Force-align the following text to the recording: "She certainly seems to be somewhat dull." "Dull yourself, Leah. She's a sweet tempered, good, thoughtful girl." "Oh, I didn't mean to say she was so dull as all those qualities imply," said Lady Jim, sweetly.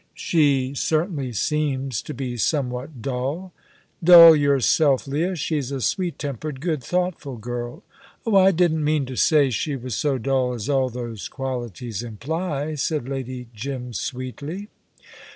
"She 0.15 0.73
certainly 0.73 1.31
seems 1.31 2.01
to 2.01 2.13
be 2.15 2.35
somewhat 2.35 3.03
dull." 3.03 3.53
"Dull 4.03 4.35
yourself, 4.35 5.05
Leah. 5.05 5.35
She's 5.35 5.71
a 5.71 5.79
sweet 5.79 6.17
tempered, 6.17 6.59
good, 6.59 6.83
thoughtful 6.83 7.37
girl." 7.37 7.83
"Oh, 8.25 8.35
I 8.35 8.49
didn't 8.49 8.83
mean 8.83 9.05
to 9.05 9.15
say 9.15 9.51
she 9.51 9.75
was 9.75 9.93
so 9.93 10.17
dull 10.17 10.53
as 10.55 10.67
all 10.67 10.89
those 10.89 11.27
qualities 11.29 12.01
imply," 12.01 12.73
said 12.73 13.07
Lady 13.07 13.45
Jim, 13.53 13.93
sweetly. 13.93 14.69